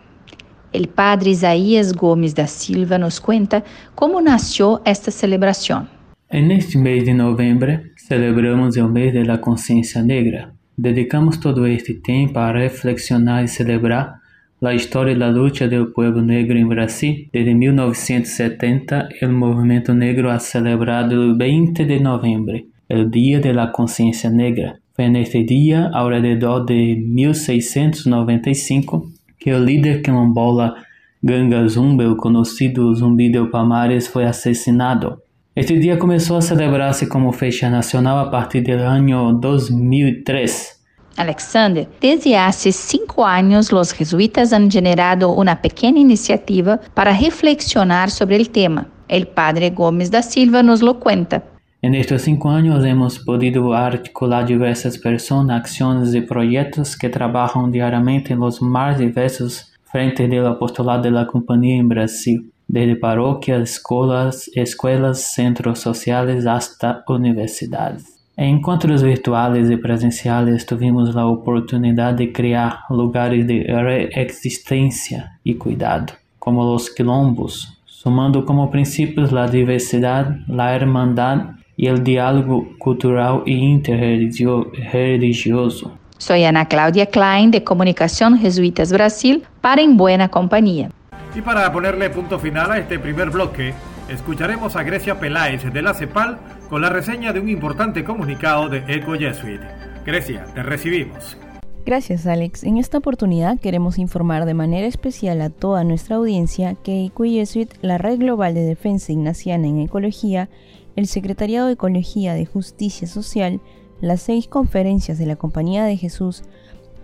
El 0.75 0.88
padre 0.90 1.30
Isaías 1.30 1.94
Gomes 1.94 2.34
da 2.34 2.46
Silva 2.46 2.99
nos 2.99 3.18
cuenta 3.18 3.64
cómo 3.94 4.20
nació 4.20 4.82
esta 4.84 5.11
celebración. 5.11 5.88
En 6.28 6.50
este 6.50 6.76
mes 6.76 7.06
de 7.06 7.14
noviembre 7.14 7.92
celebramos 7.96 8.76
el 8.76 8.90
mes 8.90 9.14
de 9.14 9.25
la 9.25 9.40
conciencia 9.40 10.02
negra, 10.02 10.52
Dedicamos 10.78 11.38
todo 11.38 11.66
este 11.66 11.94
tempo 11.94 12.38
a 12.38 12.52
reflexionar 12.52 13.42
e 13.42 13.49
celebrar 13.49 14.20
a 14.62 14.73
história 14.73 15.16
da 15.16 15.28
luta 15.28 15.66
do 15.66 15.87
povo 15.87 16.20
negro 16.20 16.56
em 16.56 16.68
Brasil. 16.68 17.26
Desde 17.32 17.52
1970, 17.52 19.08
o 19.23 19.28
movimento 19.28 19.92
negro 19.92 20.30
ha 20.30 20.38
celebrado 20.38 21.32
o 21.32 21.37
20 21.37 21.85
de 21.85 21.99
novembro, 21.99 22.61
o 22.88 23.04
Dia 23.06 23.40
de 23.40 23.52
la 23.52 23.66
Consciência 23.66 24.30
Negra. 24.30 24.78
Foi 24.94 25.08
neste 25.08 25.42
dia, 25.42 25.90
ao 25.92 26.11
redor 26.11 26.64
de 26.64 26.94
1695, 26.94 29.11
que 29.37 29.52
o 29.52 29.58
líder 29.58 30.00
quilombola 30.00 30.76
Ganga 31.20 31.66
Zumba, 31.66 32.08
o 32.08 32.16
conhecido 32.16 32.94
Zumbi 32.94 33.32
de 33.32 33.44
Palmares, 33.47 34.06
foi 34.06 34.26
assassinado. 34.26 35.20
Este 35.58 35.76
dia 35.76 35.96
começou 35.96 36.36
a 36.36 36.40
celebrar-se 36.40 37.08
como 37.08 37.32
fecha 37.32 37.68
nacional 37.68 38.16
a 38.20 38.30
partir 38.30 38.62
do 38.62 38.74
ano 38.74 39.32
2003. 39.32 40.78
Alexander, 41.16 41.88
desde 42.00 42.36
hace 42.36 42.70
cinco 42.70 43.24
anos, 43.24 43.72
os 43.72 43.90
jesuitas 43.90 44.52
han 44.52 44.70
generado 44.70 45.32
uma 45.32 45.56
pequena 45.56 45.98
iniciativa 45.98 46.78
para 46.94 47.10
reflexionar 47.10 48.08
sobre 48.08 48.40
o 48.40 48.46
tema. 48.46 48.86
El 49.08 49.26
padre 49.26 49.70
Gomes 49.70 50.10
da 50.10 50.22
Silva 50.22 50.62
nos 50.62 50.80
lo 50.80 51.00
cuenta. 51.00 51.42
En 51.82 51.96
estos 51.96 52.22
cinco 52.22 52.50
años 52.50 52.84
hemos 52.84 53.18
podido 53.18 53.72
articular 53.72 54.46
diversas 54.46 54.96
personas, 54.96 55.58
acciones 55.58 56.14
y 56.14 56.20
proyectos 56.20 56.96
que 56.96 57.08
trabajan 57.08 57.72
diariamente 57.72 58.32
en 58.32 58.38
los 58.38 58.62
más 58.62 58.96
diversos 58.96 59.72
frentes 59.90 60.30
del 60.30 60.46
apostolado 60.46 61.02
de 61.02 61.10
la 61.10 61.26
compañía 61.26 61.80
en 61.80 61.88
Brasil 61.88 62.52
desde 62.68 62.96
parroquias, 62.96 63.70
escolas, 63.70 64.50
escuelas, 64.54 65.34
centros 65.34 65.80
sociales 65.80 66.46
hasta 66.46 67.02
universidades. 67.08 68.04
En 68.37 68.58
encontros 68.58 69.02
virtuales 69.02 69.68
y 69.68 69.76
presenciales 69.76 70.64
tuvimos 70.64 71.12
la 71.12 71.26
oportunidad 71.26 72.14
de 72.14 72.32
crear 72.32 72.76
lugares 72.88 73.44
de 73.48 73.64
reexistencia 73.64 75.40
y 75.42 75.54
cuidado, 75.54 76.14
como 76.38 76.62
los 76.62 76.88
quilombos, 76.88 77.76
sumando 77.84 78.44
como 78.44 78.70
principios 78.70 79.32
la 79.32 79.48
diversidad, 79.48 80.37
la 80.46 80.76
hermandad 80.76 81.56
y 81.76 81.88
el 81.88 82.04
diálogo 82.04 82.68
cultural 82.78 83.42
e 83.44 83.50
interreligioso. 83.52 85.90
Soy 86.18 86.44
Ana 86.44 86.66
Claudia 86.66 87.06
Klein 87.06 87.50
de 87.50 87.64
Comunicación 87.64 88.38
Jesuitas 88.38 88.92
Brasil 88.92 89.42
para 89.60 89.82
En 89.82 89.96
Buena 89.96 90.28
Compañía. 90.28 90.90
Y 91.35 91.40
para 91.40 91.70
ponerle 91.73 92.11
punto 92.11 92.38
final 92.38 92.70
a 92.70 92.78
este 92.78 92.99
primer 92.99 93.30
bloque, 93.30 93.75
escucharemos 94.08 94.76
a 94.76 94.82
Grecia 94.82 95.20
Peláez 95.20 95.73
de 95.73 95.82
la 95.82 95.94
CEPAL 95.94 96.38
con 96.68 96.80
la 96.82 96.88
reseña 96.88 97.32
de 97.32 97.40
un 97.40 97.49
importante 97.49 98.02
comunicado 98.04 98.68
de 98.68 98.85
Eco 98.88 99.14
Jesuit. 99.14 99.61
Grecia, 100.04 100.47
te 100.54 100.62
recibimos. 100.62 101.37
Gracias 101.85 102.26
Alex. 102.26 102.64
En 102.64 102.76
esta 102.76 102.99
oportunidad 102.99 103.58
queremos 103.58 103.99
informar 103.99 104.44
de 104.44 104.54
manera 104.54 104.87
especial 104.87 105.40
a 105.40 105.50
toda 105.50 105.85
nuestra 105.85 106.16
audiencia 106.16 106.75
que 106.75 107.04
Eco 107.04 107.25
Jesuit, 107.25 107.73
la 107.82 107.99
Red 107.99 108.18
Global 108.18 108.54
de 108.54 108.64
Defensa 108.64 109.12
Ignaciana 109.12 109.68
en 109.68 109.80
Ecología, 109.80 110.49
el 110.97 111.06
Secretariado 111.06 111.66
de 111.66 111.75
Ecología 111.75 112.35
de 112.35 112.47
Justicia 112.47 113.06
Social, 113.06 113.61
las 114.00 114.20
seis 114.20 114.49
conferencias 114.49 115.18
de 115.18 115.26
la 115.26 115.37
Compañía 115.37 115.85
de 115.85 115.97
Jesús 115.97 116.42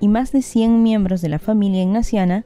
y 0.01 0.09
más 0.09 0.33
de 0.33 0.43
100 0.43 0.83
miembros 0.83 1.23
de 1.23 1.29
la 1.29 1.39
familia 1.39 1.83
ignaciana 1.83 2.45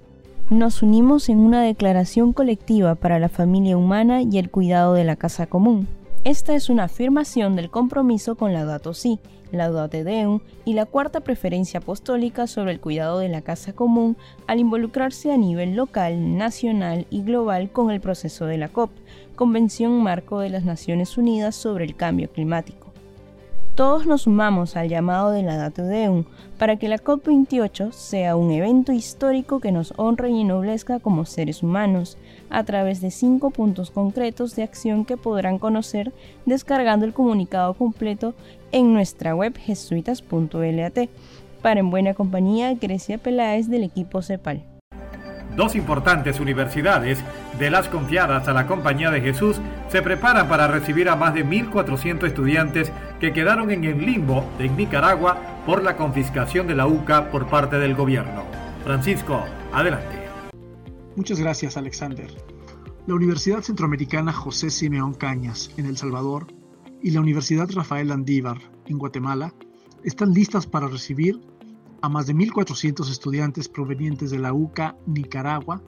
nos 0.50 0.82
unimos 0.82 1.28
en 1.28 1.40
una 1.40 1.62
declaración 1.62 2.32
colectiva 2.32 2.94
para 2.94 3.18
la 3.18 3.28
familia 3.28 3.76
humana 3.76 4.22
y 4.22 4.38
el 4.38 4.50
cuidado 4.50 4.94
de 4.94 5.04
la 5.04 5.16
casa 5.16 5.46
común. 5.46 5.86
Esta 6.24 6.54
es 6.54 6.70
una 6.70 6.84
afirmación 6.84 7.54
del 7.54 7.70
compromiso 7.70 8.34
con 8.34 8.52
la 8.52 8.60
Laudato 8.60 8.94
Si, 8.94 9.20
Laudate 9.52 10.04
Deum 10.04 10.40
y 10.64 10.72
la 10.72 10.86
cuarta 10.86 11.20
preferencia 11.20 11.80
apostólica 11.80 12.46
sobre 12.46 12.72
el 12.72 12.80
cuidado 12.80 13.18
de 13.18 13.28
la 13.28 13.42
casa 13.42 13.74
común 13.74 14.16
al 14.46 14.58
involucrarse 14.58 15.32
a 15.32 15.36
nivel 15.36 15.74
local, 15.74 16.36
nacional 16.36 17.06
y 17.10 17.22
global 17.22 17.70
con 17.70 17.90
el 17.90 18.00
proceso 18.00 18.46
de 18.46 18.58
la 18.58 18.68
COP, 18.68 18.90
Convención 19.36 20.02
Marco 20.02 20.40
de 20.40 20.50
las 20.50 20.64
Naciones 20.64 21.18
Unidas 21.18 21.56
sobre 21.56 21.84
el 21.84 21.94
Cambio 21.94 22.30
Climático. 22.30 22.87
Todos 23.78 24.06
nos 24.06 24.22
sumamos 24.22 24.74
al 24.74 24.88
llamado 24.88 25.30
de 25.30 25.44
la 25.44 25.56
Data 25.56 25.84
Deum 25.84 26.24
para 26.58 26.80
que 26.80 26.88
la 26.88 26.98
COP28 26.98 27.92
sea 27.92 28.34
un 28.34 28.50
evento 28.50 28.90
histórico 28.90 29.60
que 29.60 29.70
nos 29.70 29.94
honre 29.96 30.30
y 30.30 30.40
ennoblezca 30.40 30.98
como 30.98 31.24
seres 31.24 31.62
humanos, 31.62 32.18
a 32.50 32.64
través 32.64 33.00
de 33.00 33.12
cinco 33.12 33.52
puntos 33.52 33.92
concretos 33.92 34.56
de 34.56 34.64
acción 34.64 35.04
que 35.04 35.16
podrán 35.16 35.60
conocer 35.60 36.12
descargando 36.44 37.06
el 37.06 37.14
comunicado 37.14 37.72
completo 37.74 38.34
en 38.72 38.92
nuestra 38.92 39.36
web 39.36 39.56
jesuitas.lat. 39.56 40.98
Para 41.62 41.78
en 41.78 41.90
buena 41.90 42.14
compañía, 42.14 42.74
Grecia 42.74 43.18
Peláez 43.18 43.68
del 43.68 43.84
equipo 43.84 44.22
CEPAL. 44.22 44.77
Dos 45.58 45.74
importantes 45.74 46.38
universidades 46.38 47.18
de 47.58 47.68
las 47.68 47.88
confiadas 47.88 48.46
a 48.46 48.52
la 48.52 48.68
Compañía 48.68 49.10
de 49.10 49.20
Jesús 49.20 49.60
se 49.88 50.02
preparan 50.02 50.48
para 50.48 50.68
recibir 50.68 51.08
a 51.08 51.16
más 51.16 51.34
de 51.34 51.44
1.400 51.44 52.28
estudiantes 52.28 52.92
que 53.18 53.32
quedaron 53.32 53.72
en 53.72 53.82
el 53.82 54.06
limbo 54.06 54.48
de 54.56 54.68
Nicaragua 54.68 55.36
por 55.66 55.82
la 55.82 55.96
confiscación 55.96 56.68
de 56.68 56.76
la 56.76 56.86
UCA 56.86 57.32
por 57.32 57.48
parte 57.48 57.76
del 57.80 57.96
gobierno. 57.96 58.44
Francisco, 58.84 59.42
adelante. 59.72 60.28
Muchas 61.16 61.40
gracias, 61.40 61.76
Alexander. 61.76 62.30
La 63.08 63.14
Universidad 63.16 63.62
Centroamericana 63.62 64.32
José 64.32 64.70
Simeón 64.70 65.12
Cañas, 65.12 65.72
en 65.76 65.86
El 65.86 65.96
Salvador, 65.96 66.46
y 67.02 67.10
la 67.10 67.20
Universidad 67.20 67.68
Rafael 67.72 68.12
Andívar, 68.12 68.58
en 68.86 68.98
Guatemala, 68.98 69.52
están 70.04 70.32
listas 70.32 70.68
para 70.68 70.86
recibir 70.86 71.40
a 72.00 72.08
más 72.08 72.26
de 72.26 72.34
1.400 72.34 73.10
estudiantes 73.10 73.68
provenientes 73.68 74.30
de 74.30 74.38
la 74.38 74.52
UCA 74.52 74.96
Nicaragua, 75.06 75.82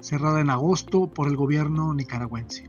cerrada 0.00 0.40
en 0.40 0.50
agosto 0.50 1.08
por 1.08 1.28
el 1.28 1.36
gobierno 1.36 1.94
nicaragüense. 1.94 2.68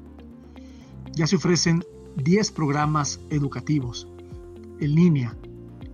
Ya 1.14 1.28
se 1.28 1.36
ofrecen 1.36 1.84
10 2.18 2.52
programas 2.52 3.20
educativos 3.30 4.08
en 4.80 4.96
línea 4.96 5.36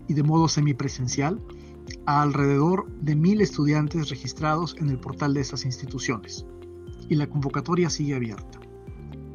y 0.08 0.13
de 0.13 0.24
modo 0.24 0.48
semipresencial 0.48 1.41
a 2.06 2.22
alrededor 2.22 2.89
de 3.01 3.15
1.000 3.15 3.41
estudiantes 3.41 4.10
registrados 4.10 4.75
en 4.77 4.89
el 4.89 5.00
portal 5.00 5.34
de 5.34 5.41
esas 5.41 5.65
instituciones. 5.65 6.46
Y 7.08 7.15
la 7.15 7.27
convocatoria 7.27 7.89
sigue 7.89 8.15
abierta. 8.15 8.60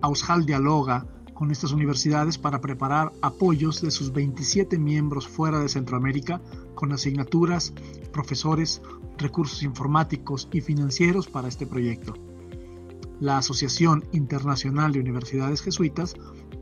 Aushal 0.03 0.45
dialoga 0.45 1.07
con 1.35 1.51
estas 1.51 1.73
universidades 1.73 2.39
para 2.39 2.61
preparar 2.61 3.13
apoyos 3.21 3.83
de 3.83 3.91
sus 3.91 4.13
27 4.13 4.79
miembros 4.79 5.29
fuera 5.29 5.59
de 5.59 5.69
Centroamérica 5.69 6.41
con 6.75 6.93
asignaturas, 6.93 7.75
profesores, 8.13 8.81
recursos 9.19 9.63
informáticos 9.63 10.49
y 10.53 10.61
financieros 10.61 11.27
para 11.27 11.49
este 11.49 11.67
proyecto. 11.67 12.15
La 13.21 13.39
Asociación 13.39 14.05
Internacional 14.13 14.93
de 14.93 15.01
Universidades 15.01 15.63
Jesuitas 15.63 16.15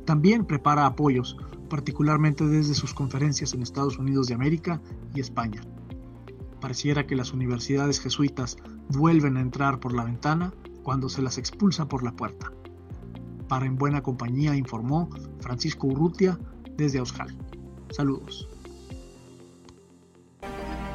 también 0.05 0.45
prepara 0.45 0.87
apoyos, 0.87 1.37
particularmente 1.69 2.47
desde 2.47 2.75
sus 2.75 2.93
conferencias 2.93 3.55
en 3.55 3.63
Estados 3.63 3.99
Unidos 3.99 4.27
de 4.27 4.35
América 4.35 4.81
y 5.15 5.21
España. 5.21 5.63
Pareciera 6.61 7.07
que 7.07 7.17
las 7.17 7.33
universidades 7.33 8.01
jesuitas 8.01 8.57
vuelven 8.89 9.37
a 9.37 9.41
entrar 9.41 9.81
por 9.81 9.93
la 9.95 10.05
ventana 10.05 10.53
cuando 10.83 11.09
se 11.09 11.23
las 11.23 11.39
expulsa 11.39 11.89
por 11.89 12.03
la 12.03 12.13
puerta. 12.13 12.53
En 13.61 13.77
Buena 13.77 14.03
Compañía 14.03 14.57
informó 14.57 15.11
Francisco 15.41 15.87
Urrutia 15.87 16.39
desde 16.77 16.99
Auskal. 16.99 17.37
Saludos. 17.91 18.49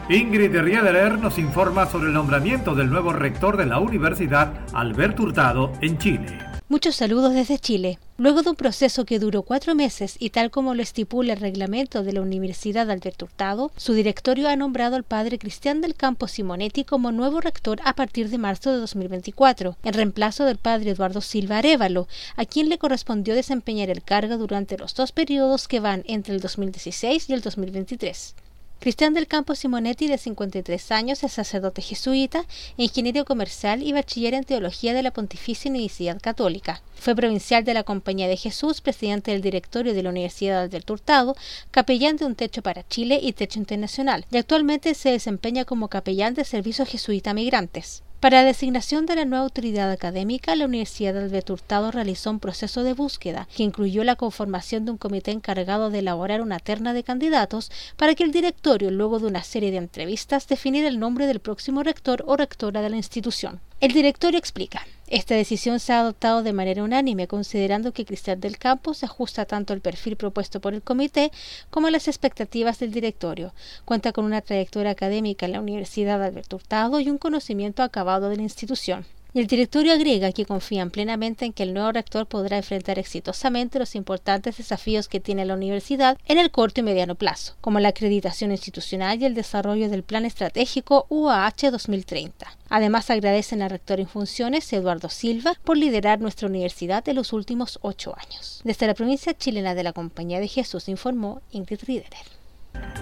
Ingrid 0.09 0.57
Riederer 0.57 1.19
nos 1.19 1.37
informa 1.37 1.85
sobre 1.85 2.07
el 2.07 2.13
nombramiento 2.13 2.73
del 2.73 2.89
nuevo 2.89 3.13
rector 3.13 3.57
de 3.57 3.67
la 3.67 3.79
Universidad 3.79 4.65
Alberto 4.73 5.23
Hurtado 5.23 5.71
en 5.81 5.97
Chile. 5.97 6.56
Muchos 6.69 6.97
saludos 6.97 7.33
desde 7.33 7.59
Chile. 7.59 7.97
Luego 8.17 8.43
de 8.43 8.49
un 8.49 8.57
proceso 8.57 9.05
que 9.05 9.19
duró 9.19 9.43
cuatro 9.43 9.73
meses 9.73 10.17
y 10.19 10.31
tal 10.31 10.51
como 10.51 10.75
lo 10.75 10.81
estipula 10.81 11.31
el 11.31 11.39
reglamento 11.39 12.03
de 12.03 12.11
la 12.11 12.19
Universidad 12.19 12.91
Alberto 12.91 13.23
Hurtado, 13.23 13.71
su 13.77 13.93
directorio 13.93 14.49
ha 14.49 14.55
nombrado 14.57 14.97
al 14.97 15.05
padre 15.05 15.39
Cristian 15.39 15.79
del 15.79 15.95
Campo 15.95 16.27
Simonetti 16.27 16.83
como 16.83 17.13
nuevo 17.13 17.39
rector 17.39 17.79
a 17.85 17.93
partir 17.93 18.29
de 18.29 18.37
marzo 18.37 18.73
de 18.73 18.79
2024, 18.79 19.77
en 19.81 19.93
reemplazo 19.93 20.43
del 20.43 20.57
padre 20.57 20.89
Eduardo 20.89 21.21
Silva 21.21 21.59
Arevalo, 21.59 22.09
a 22.35 22.43
quien 22.43 22.67
le 22.67 22.77
correspondió 22.77 23.33
desempeñar 23.33 23.89
el 23.89 24.03
cargo 24.03 24.35
durante 24.35 24.77
los 24.77 24.93
dos 24.93 25.13
periodos 25.13 25.69
que 25.69 25.79
van 25.79 26.03
entre 26.05 26.35
el 26.35 26.41
2016 26.41 27.29
y 27.29 27.33
el 27.33 27.39
2023. 27.39 28.35
Cristian 28.79 29.15
del 29.15 29.25
Campo 29.25 29.55
Simonetti, 29.55 30.07
de 30.07 30.19
53 30.19 30.91
años, 30.91 31.23
es 31.23 31.33
sacerdote 31.33 31.81
jesuita, 31.81 32.45
ingeniero 32.77 33.25
comercial 33.25 33.81
y 33.81 33.91
bachiller 33.91 34.35
en 34.35 34.43
teología 34.43 34.93
de 34.93 35.01
la 35.01 35.11
Pontificia 35.11 35.71
Universidad 35.71 36.21
Católica. 36.21 36.83
Fue 36.95 37.15
provincial 37.15 37.63
de 37.63 37.73
la 37.73 37.83
Compañía 37.83 38.27
de 38.27 38.37
Jesús, 38.37 38.81
presidente 38.81 39.31
del 39.31 39.41
directorio 39.41 39.95
de 39.95 40.03
la 40.03 40.11
Universidad 40.11 40.69
del 40.69 40.85
Hurtado, 40.87 41.35
capellán 41.71 42.17
de 42.17 42.25
Un 42.25 42.35
Techo 42.35 42.61
para 42.61 42.87
Chile 42.87 43.19
y 43.21 43.33
Techo 43.33 43.57
Internacional, 43.57 44.25
y 44.31 44.37
actualmente 44.37 44.93
se 44.93 45.09
desempeña 45.09 45.65
como 45.65 45.87
capellán 45.87 46.35
de 46.35 46.45
Servicio 46.45 46.85
Jesuita 46.85 47.33
Migrantes. 47.33 48.03
Para 48.19 48.41
la 48.41 48.47
designación 48.47 49.05
de 49.05 49.15
la 49.15 49.25
nueva 49.25 49.43
autoridad 49.43 49.91
académica, 49.91 50.55
la 50.55 50.65
Universidad 50.65 51.13
de 51.13 51.43
Hurtado 51.53 51.91
realizó 51.91 52.31
un 52.31 52.39
proceso 52.39 52.81
de 52.81 52.93
búsqueda 52.93 53.47
que 53.55 53.61
incluyó 53.61 54.03
la 54.03 54.15
conformación 54.15 54.85
de 54.85 54.91
un 54.91 54.97
comité 54.97 55.29
encargado 55.29 55.91
de 55.91 55.99
elaborar 55.99 56.41
una 56.41 56.57
terna 56.57 56.93
de 56.93 57.03
candidatos 57.03 57.71
para 57.95 58.15
que 58.15 58.23
el 58.23 58.31
directorio, 58.31 58.89
luego 58.89 59.19
de 59.19 59.27
una 59.27 59.43
serie 59.43 59.69
de 59.69 59.77
entrevistas, 59.77 60.47
definiera 60.47 60.87
el 60.87 60.99
nombre 60.99 61.27
del 61.27 61.41
próximo 61.41 61.83
rector 61.83 62.23
o 62.25 62.35
rectora 62.35 62.81
de 62.81 62.89
la 62.89 62.97
institución. 62.97 63.59
El 63.81 63.93
directorio 63.93 64.39
explica. 64.39 64.81
Esta 65.09 65.35
decisión 65.35 65.79
se 65.79 65.93
ha 65.93 66.01
adoptado 66.01 66.43
de 66.43 66.51
manera 66.51 66.83
unánime, 66.83 67.29
considerando 67.29 67.93
que 67.93 68.03
Cristian 68.03 68.41
del 68.41 68.57
Campo 68.57 68.93
se 68.93 69.05
ajusta 69.05 69.45
tanto 69.45 69.71
al 69.71 69.79
perfil 69.79 70.17
propuesto 70.17 70.59
por 70.59 70.73
el 70.73 70.81
comité 70.81 71.31
como 71.69 71.87
a 71.87 71.91
las 71.91 72.09
expectativas 72.09 72.79
del 72.79 72.91
directorio. 72.91 73.53
Cuenta 73.85 74.11
con 74.11 74.25
una 74.25 74.41
trayectoria 74.41 74.91
académica 74.91 75.45
en 75.45 75.53
la 75.53 75.61
Universidad 75.61 76.21
Alberto 76.21 76.57
Hurtado 76.57 76.99
y 76.99 77.09
un 77.09 77.19
conocimiento 77.19 77.83
acabado 77.83 78.27
de 78.27 78.35
la 78.35 78.43
institución 78.43 79.05
el 79.39 79.47
directorio 79.47 79.93
agrega 79.93 80.31
que 80.31 80.45
confían 80.45 80.89
plenamente 80.89 81.45
en 81.45 81.53
que 81.53 81.63
el 81.63 81.73
nuevo 81.73 81.91
rector 81.91 82.25
podrá 82.25 82.57
enfrentar 82.57 82.97
exitosamente 82.97 83.77
los 83.77 83.93
importantes 83.95 84.57
desafíos 84.57 85.07
que 85.07 85.19
tiene 85.19 85.45
la 85.45 85.53
universidad 85.53 86.17
en 86.25 86.39
el 86.39 86.49
corto 86.49 86.79
y 86.79 86.83
mediano 86.83 87.15
plazo, 87.15 87.55
como 87.61 87.79
la 87.79 87.89
acreditación 87.89 88.51
institucional 88.51 89.21
y 89.21 89.25
el 89.25 89.35
desarrollo 89.35 89.89
del 89.89 90.03
Plan 90.03 90.25
Estratégico 90.25 91.05
UAH 91.09 91.71
2030. 91.71 92.47
Además, 92.69 93.09
agradecen 93.09 93.61
al 93.61 93.69
rector 93.69 93.99
en 93.99 94.07
funciones, 94.07 94.71
Eduardo 94.73 95.09
Silva, 95.09 95.53
por 95.63 95.77
liderar 95.77 96.19
nuestra 96.19 96.47
universidad 96.47 97.07
en 97.07 97.15
los 97.15 97.31
últimos 97.33 97.79
ocho 97.81 98.15
años. 98.17 98.61
Desde 98.63 98.87
la 98.87 98.93
provincia 98.93 99.37
chilena 99.37 99.75
de 99.75 99.83
la 99.83 99.93
Compañía 99.93 100.39
de 100.39 100.47
Jesús 100.47 100.89
informó 100.89 101.41
Ingrid 101.51 101.83
Riederer. 101.85 102.25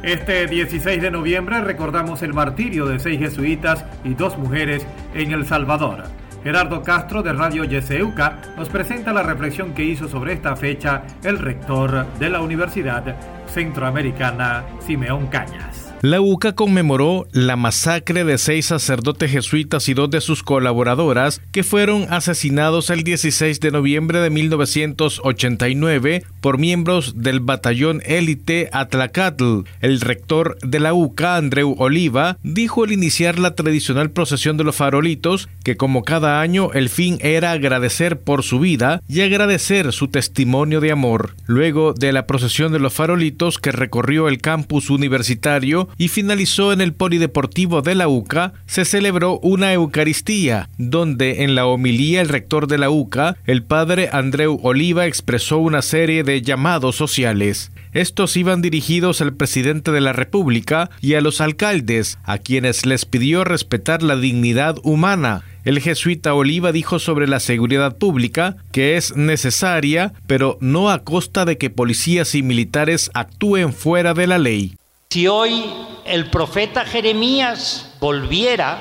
Este 0.04 0.48
16 0.48 1.02
de 1.02 1.12
noviembre 1.12 1.62
recordamos 1.62 2.22
el 2.22 2.34
martirio 2.34 2.86
de 2.86 3.00
seis 3.00 3.20
jesuitas 3.20 3.86
y 4.04 4.14
dos 4.14 4.38
mujeres 4.38 4.86
en 5.14 5.32
El 5.32 5.46
Salvador. 5.46 6.04
Gerardo 6.46 6.84
Castro 6.84 7.24
de 7.24 7.34
Radio 7.34 7.64
Yeseuca 7.64 8.38
nos 8.56 8.70
presenta 8.70 9.12
la 9.12 9.24
reflexión 9.24 9.74
que 9.74 9.84
hizo 9.84 10.08
sobre 10.08 10.34
esta 10.34 10.56
fecha 10.56 11.02
el 11.24 11.40
rector 11.40 12.06
de 12.20 12.30
la 12.30 12.40
Universidad 12.40 13.16
Centroamericana, 13.48 14.64
Simeón 14.86 15.26
Cañas. 15.26 15.85
La 16.02 16.22
UCA 16.22 16.54
conmemoró 16.54 17.28
la 17.32 17.56
masacre 17.56 18.26
de 18.26 18.38
seis 18.38 18.68
sacerdotes 18.68 19.32
jesuitas 19.32 19.90
y 19.90 19.94
dos 19.94 20.10
de 20.12 20.22
sus 20.22 20.44
colaboradoras 20.44 21.42
que 21.52 21.64
fueron 21.64 22.06
asesinados 22.14 22.90
el 22.90 23.04
16 23.04 23.60
de 23.60 23.72
noviembre 23.72 24.20
de 24.20 24.30
1989 24.30 26.24
por 26.42 26.60
miembros 26.60 27.14
del 27.24 27.40
batallón 27.40 28.02
élite 28.06 28.70
Atlacatl. 28.72 29.62
El 29.82 30.02
rector 30.02 30.58
de 30.62 30.80
la 30.80 30.94
UCA, 30.94 31.38
Andreu 31.38 31.76
Oliva, 31.80 32.38
dijo 32.44 32.84
al 32.84 32.92
iniciar 32.92 33.40
la 33.40 33.56
tradicional 33.56 34.12
procesión 34.12 34.58
de 34.58 34.64
los 34.64 34.76
farolitos 34.76 35.50
que 35.64 35.78
como 35.78 36.04
cada 36.04 36.42
año 36.42 36.72
el 36.74 36.90
fin 36.90 37.18
era 37.22 37.52
agradecer 37.52 38.20
por 38.20 38.44
su 38.44 38.60
vida 38.60 39.02
y 39.08 39.22
agradecer 39.22 39.92
su 39.92 40.10
testimonio 40.10 40.82
de 40.82 40.92
amor. 40.92 41.36
Luego 41.48 41.94
de 41.94 42.12
la 42.12 42.28
procesión 42.28 42.72
de 42.72 42.80
los 42.80 42.94
farolitos 42.94 43.58
que 43.58 43.72
recorrió 43.72 44.28
el 44.28 44.40
campus 44.40 44.90
universitario, 44.90 45.85
y 45.98 46.08
finalizó 46.08 46.74
en 46.74 46.82
el 46.82 46.94
Polideportivo 46.94 47.82
de 47.82 47.96
la 47.96 48.08
UCA, 48.08 48.54
se 48.66 48.86
celebró 48.86 49.40
una 49.40 49.74
Eucaristía, 49.74 50.70
donde 50.78 51.44
en 51.44 51.56
la 51.56 51.66
homilía 51.66 52.22
el 52.22 52.30
rector 52.30 52.68
de 52.68 52.78
la 52.78 52.90
UCA, 52.90 53.38
el 53.46 53.64
padre 53.64 54.10
Andreu 54.12 54.60
Oliva, 54.64 55.06
expresó 55.06 55.58
una 55.58 55.82
serie 55.82 56.24
de 56.24 56.42
llamados 56.42 56.96
sociales. 56.96 57.72
Estos 57.94 58.36
iban 58.36 58.62
dirigidos 58.62 59.22
al 59.22 59.36
presidente 59.36 59.92
de 59.92 60.02
la 60.02 60.12
República 60.12 60.90
y 61.00 61.14
a 61.14 61.22
los 61.22 61.40
alcaldes, 61.40 62.18
a 62.24 62.38
quienes 62.38 62.86
les 62.86 63.06
pidió 63.06 63.46
respetar 63.46 64.04
la 64.04 64.18
dignidad 64.18 64.76
humana. 64.84 65.44
El 65.64 65.80
jesuita 65.80 66.34
Oliva 66.34 66.72
dijo 66.72 67.00
sobre 67.00 67.28
la 67.28 67.40
seguridad 67.40 67.98
pública 67.98 68.58
que 68.72 68.98
es 68.98 69.16
necesaria, 69.16 70.14
pero 70.28 70.58
no 70.62 70.92
a 70.92 71.04
costa 71.04 71.46
de 71.46 71.58
que 71.58 71.70
policías 71.70 72.36
y 72.36 72.44
militares 72.44 73.10
actúen 73.14 73.74
fuera 73.74 74.14
de 74.14 74.28
la 74.28 74.38
ley. 74.38 74.76
Si 75.16 75.30
hoy 75.30 75.72
el 76.04 76.30
profeta 76.30 76.84
Jeremías 76.84 77.94
volviera 78.02 78.80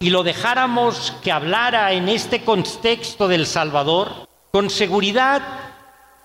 y 0.00 0.10
lo 0.10 0.24
dejáramos 0.24 1.14
que 1.22 1.30
hablara 1.30 1.92
en 1.92 2.08
este 2.08 2.42
contexto 2.42 3.28
del 3.28 3.46
Salvador, 3.46 4.28
con 4.50 4.70
seguridad 4.70 5.40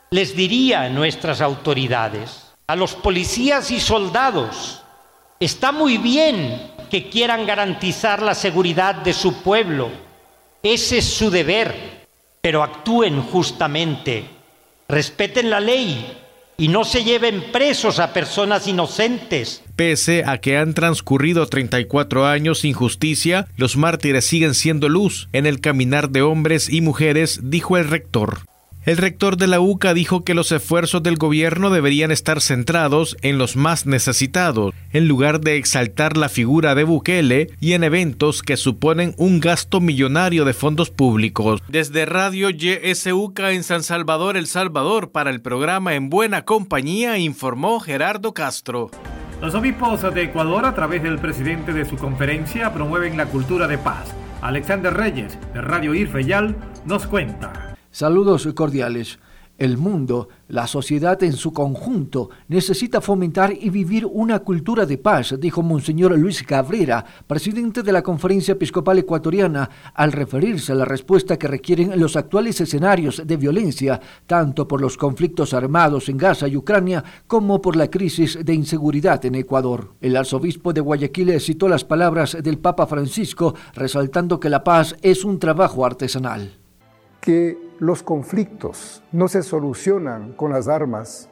les 0.09 0.35
diría 0.35 0.81
a 0.81 0.89
nuestras 0.89 1.39
autoridades, 1.39 2.51
a 2.65 2.75
los 2.75 2.95
policías 2.95 3.69
y 3.69 3.79
soldados, 3.79 4.81
está 5.39 5.71
muy 5.71 5.99
bien 5.99 6.71
que 6.89 7.07
quieran 7.11 7.45
garantizar 7.45 8.23
la 8.23 8.33
seguridad 8.33 8.95
de 8.95 9.13
su 9.13 9.43
pueblo, 9.43 9.91
ese 10.63 10.97
es 10.97 11.13
su 11.13 11.29
deber, 11.29 12.07
pero 12.41 12.63
actúen 12.63 13.21
justamente, 13.21 14.27
respeten 14.87 15.51
la 15.51 15.59
ley, 15.59 16.22
y 16.63 16.69
no 16.69 16.85
se 16.85 17.03
lleven 17.03 17.43
presos 17.51 17.99
a 17.99 18.13
personas 18.13 18.67
inocentes. 18.67 19.61
Pese 19.75 20.23
a 20.25 20.37
que 20.37 20.55
han 20.55 20.73
transcurrido 20.73 21.45
34 21.45 22.25
años 22.25 22.59
sin 22.59 22.71
justicia, 22.71 23.49
los 23.57 23.75
mártires 23.75 24.25
siguen 24.25 24.53
siendo 24.53 24.87
luz 24.87 25.27
en 25.33 25.45
el 25.45 25.59
caminar 25.59 26.09
de 26.11 26.21
hombres 26.21 26.69
y 26.69 26.79
mujeres, 26.79 27.41
dijo 27.43 27.75
el 27.75 27.89
rector. 27.89 28.43
El 28.85 28.97
rector 28.97 29.37
de 29.37 29.47
la 29.47 29.61
UCA 29.61 29.93
dijo 29.93 30.25
que 30.25 30.33
los 30.33 30.51
esfuerzos 30.51 31.01
del 31.01 31.15
gobierno 31.15 31.69
deberían 31.69 32.11
estar 32.11 32.41
centrados 32.41 33.15
en 33.21 33.37
los 33.37 33.55
más 33.55 33.85
necesitados, 33.85 34.73
en 34.91 35.07
lugar 35.07 35.39
de 35.39 35.55
exaltar 35.55 36.17
la 36.17 36.27
figura 36.27 36.75
de 36.75 36.83
Bukele 36.83 37.47
y 37.61 37.73
en 37.73 37.85
eventos 37.85 38.41
que 38.41 38.57
suponen 38.57 39.15
un 39.17 39.39
gasto 39.39 39.79
millonario 39.79 40.43
de 40.43 40.53
fondos 40.53 40.89
públicos. 40.89 41.61
Desde 41.69 42.05
Radio 42.05 42.49
YSUCA 42.49 43.53
en 43.53 43.63
San 43.63 43.83
Salvador, 43.83 44.35
El 44.35 44.47
Salvador, 44.47 45.11
para 45.11 45.29
el 45.29 45.39
programa 45.39 45.95
En 45.95 46.09
Buena 46.09 46.43
Compañía, 46.43 47.17
informó 47.17 47.79
Gerardo 47.79 48.33
Castro. 48.33 48.91
Los 49.39 49.55
obispos 49.55 50.01
de 50.13 50.23
Ecuador, 50.23 50.65
a 50.65 50.75
través 50.75 51.01
del 51.03 51.19
presidente 51.19 51.71
de 51.71 51.85
su 51.85 51.95
conferencia, 51.95 52.73
promueven 52.73 53.15
la 53.15 53.27
cultura 53.27 53.65
de 53.69 53.77
paz. 53.77 54.13
Alexander 54.41 54.93
Reyes, 54.93 55.37
de 55.53 55.61
Radio 55.61 55.95
Irfeyal, 55.95 56.57
nos 56.85 57.07
cuenta. 57.07 57.72
Saludos 57.93 58.49
cordiales. 58.55 59.19
El 59.59 59.77
mundo, 59.77 60.29
la 60.47 60.65
sociedad 60.65 61.21
en 61.21 61.33
su 61.33 61.53
conjunto, 61.53 62.31
necesita 62.47 63.01
fomentar 63.01 63.53
y 63.53 63.69
vivir 63.69 64.07
una 64.07 64.39
cultura 64.39 64.87
de 64.87 64.97
paz, 64.97 65.35
dijo 65.39 65.61
Monseñor 65.61 66.17
Luis 66.17 66.41
Cabrera, 66.41 67.05
presidente 67.27 67.83
de 67.83 67.91
la 67.91 68.01
Conferencia 68.01 68.53
Episcopal 68.53 68.97
Ecuatoriana, 68.97 69.69
al 69.93 70.11
referirse 70.11 70.71
a 70.71 70.75
la 70.75 70.85
respuesta 70.85 71.37
que 71.37 71.47
requieren 71.47 71.99
los 71.99 72.15
actuales 72.15 72.59
escenarios 72.61 73.21
de 73.23 73.37
violencia, 73.37 74.01
tanto 74.25 74.67
por 74.67 74.81
los 74.81 74.97
conflictos 74.97 75.53
armados 75.53 76.09
en 76.09 76.17
Gaza 76.17 76.47
y 76.47 76.57
Ucrania, 76.57 77.03
como 77.27 77.61
por 77.61 77.75
la 77.75 77.91
crisis 77.91 78.43
de 78.43 78.55
inseguridad 78.55 79.23
en 79.23 79.35
Ecuador. 79.35 79.93
El 80.01 80.17
arzobispo 80.17 80.73
de 80.73 80.81
Guayaquil 80.81 81.39
citó 81.39 81.69
las 81.69 81.85
palabras 81.85 82.35
del 82.41 82.57
Papa 82.57 82.87
Francisco, 82.87 83.53
resaltando 83.75 84.39
que 84.39 84.49
la 84.49 84.63
paz 84.63 84.95
es 85.03 85.23
un 85.23 85.37
trabajo 85.37 85.85
artesanal. 85.85 86.57
Que 87.21 87.55
los 87.79 88.03
conflictos 88.03 89.03
no 89.11 89.27
se 89.27 89.43
solucionan 89.43 90.33
con 90.33 90.51
las 90.51 90.67
armas, 90.67 91.29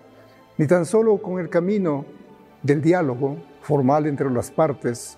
ni 0.57 0.67
tan 0.67 0.85
solo 0.85 1.17
con 1.21 1.39
el 1.39 1.49
camino 1.49 2.05
del 2.63 2.81
diálogo 2.81 3.37
formal 3.61 4.05
entre 4.05 4.29
las 4.29 4.51
partes 4.51 5.17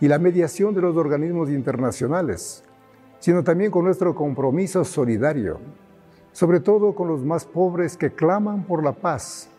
y 0.00 0.08
la 0.08 0.18
mediación 0.18 0.74
de 0.74 0.80
los 0.80 0.96
organismos 0.96 1.50
internacionales, 1.50 2.64
sino 3.18 3.44
también 3.44 3.70
con 3.70 3.84
nuestro 3.84 4.14
compromiso 4.14 4.84
solidario, 4.84 5.60
sobre 6.32 6.60
todo 6.60 6.94
con 6.94 7.08
los 7.08 7.22
más 7.22 7.44
pobres 7.44 7.96
que 7.96 8.12
claman 8.12 8.64
por 8.64 8.82
la 8.82 8.92
paz, 8.92 9.50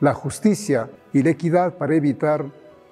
la 0.00 0.14
justicia 0.14 0.88
y 1.12 1.22
la 1.22 1.30
equidad 1.30 1.76
para 1.76 1.94
evitar 1.94 2.44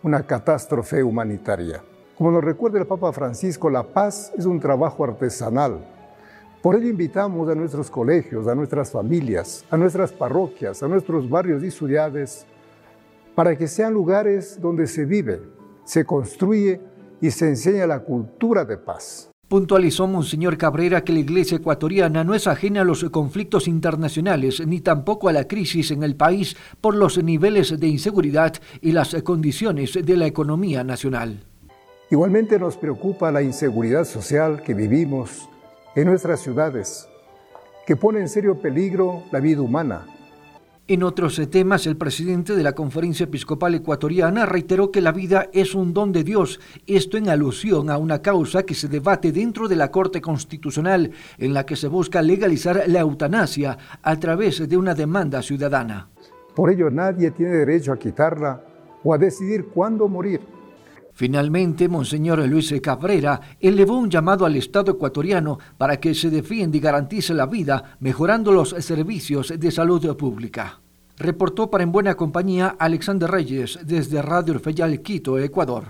una 0.02 0.26
catástrofe 0.26 1.02
humanitaria. 1.02 1.82
Como 2.16 2.30
nos 2.30 2.44
recuerda 2.44 2.78
el 2.78 2.86
Papa 2.86 3.12
Francisco, 3.12 3.70
la 3.70 3.84
paz 3.84 4.32
es 4.36 4.44
un 4.44 4.60
trabajo 4.60 5.04
artesanal 5.04 5.97
por 6.62 6.74
ello 6.74 6.88
invitamos 6.88 7.48
a 7.48 7.54
nuestros 7.54 7.90
colegios, 7.90 8.48
a 8.48 8.54
nuestras 8.54 8.90
familias, 8.90 9.64
a 9.70 9.76
nuestras 9.76 10.12
parroquias, 10.12 10.82
a 10.82 10.88
nuestros 10.88 11.28
barrios 11.30 11.62
y 11.62 11.70
ciudades, 11.70 12.46
para 13.34 13.56
que 13.56 13.68
sean 13.68 13.94
lugares 13.94 14.60
donde 14.60 14.88
se 14.88 15.04
vive, 15.04 15.40
se 15.84 16.04
construye 16.04 16.80
y 17.20 17.30
se 17.30 17.48
enseña 17.48 17.86
la 17.86 18.00
cultura 18.00 18.64
de 18.64 18.76
paz. 18.76 19.30
Puntualizó 19.46 20.06
Monseñor 20.06 20.58
Cabrera 20.58 21.04
que 21.04 21.12
la 21.12 21.20
Iglesia 21.20 21.56
ecuatoriana 21.56 22.22
no 22.22 22.34
es 22.34 22.46
ajena 22.46 22.82
a 22.82 22.84
los 22.84 23.02
conflictos 23.04 23.66
internacionales 23.66 24.60
ni 24.66 24.80
tampoco 24.80 25.28
a 25.28 25.32
la 25.32 25.48
crisis 25.48 25.90
en 25.90 26.02
el 26.02 26.16
país 26.16 26.56
por 26.80 26.94
los 26.94 27.22
niveles 27.22 27.78
de 27.80 27.86
inseguridad 27.86 28.52
y 28.82 28.92
las 28.92 29.14
condiciones 29.22 29.94
de 29.94 30.16
la 30.16 30.26
economía 30.26 30.84
nacional. 30.84 31.44
Igualmente 32.10 32.58
nos 32.58 32.76
preocupa 32.76 33.30
la 33.30 33.42
inseguridad 33.42 34.04
social 34.04 34.62
que 34.62 34.74
vivimos 34.74 35.48
en 36.00 36.06
nuestras 36.06 36.38
ciudades, 36.38 37.08
que 37.84 37.96
pone 37.96 38.20
en 38.20 38.28
serio 38.28 38.62
peligro 38.62 39.24
la 39.32 39.40
vida 39.40 39.62
humana. 39.62 40.06
En 40.86 41.02
otros 41.02 41.40
temas, 41.50 41.88
el 41.88 41.96
presidente 41.96 42.54
de 42.54 42.62
la 42.62 42.72
Conferencia 42.72 43.24
Episcopal 43.24 43.74
Ecuatoriana 43.74 44.46
reiteró 44.46 44.92
que 44.92 45.00
la 45.00 45.10
vida 45.10 45.48
es 45.52 45.74
un 45.74 45.92
don 45.92 46.12
de 46.12 46.22
Dios, 46.22 46.60
esto 46.86 47.16
en 47.16 47.28
alusión 47.28 47.90
a 47.90 47.98
una 47.98 48.22
causa 48.22 48.62
que 48.62 48.74
se 48.74 48.86
debate 48.86 49.32
dentro 49.32 49.66
de 49.66 49.74
la 49.74 49.90
Corte 49.90 50.20
Constitucional, 50.20 51.10
en 51.36 51.52
la 51.52 51.66
que 51.66 51.74
se 51.74 51.88
busca 51.88 52.22
legalizar 52.22 52.84
la 52.86 53.00
eutanasia 53.00 53.76
a 54.00 54.20
través 54.20 54.68
de 54.68 54.76
una 54.76 54.94
demanda 54.94 55.42
ciudadana. 55.42 56.10
Por 56.54 56.70
ello, 56.70 56.90
nadie 56.90 57.32
tiene 57.32 57.54
derecho 57.54 57.92
a 57.92 57.98
quitarla 57.98 58.62
o 59.02 59.12
a 59.12 59.18
decidir 59.18 59.66
cuándo 59.66 60.06
morir. 60.06 60.57
Finalmente, 61.18 61.88
Monseñor 61.88 62.38
Luis 62.46 62.72
Cabrera 62.80 63.40
elevó 63.58 63.98
un 63.98 64.08
llamado 64.08 64.46
al 64.46 64.54
Estado 64.54 64.92
ecuatoriano 64.92 65.58
para 65.76 65.98
que 65.98 66.14
se 66.14 66.30
defienda 66.30 66.76
y 66.76 66.80
garantice 66.80 67.34
la 67.34 67.46
vida, 67.46 67.96
mejorando 67.98 68.52
los 68.52 68.68
servicios 68.78 69.52
de 69.58 69.70
salud 69.72 70.16
pública. 70.16 70.78
Reportó 71.16 71.72
para 71.72 71.82
En 71.82 71.90
Buena 71.90 72.14
Compañía 72.14 72.76
Alexander 72.78 73.28
Reyes 73.28 73.80
desde 73.82 74.22
Radio 74.22 74.60
El 74.64 75.02
Quito, 75.02 75.40
Ecuador. 75.40 75.86